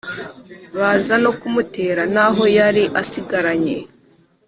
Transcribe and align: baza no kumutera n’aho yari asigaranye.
baza 0.77 1.15
no 1.23 1.31
kumutera 1.39 2.01
n’aho 2.13 2.43
yari 2.57 2.83
asigaranye. 3.01 3.77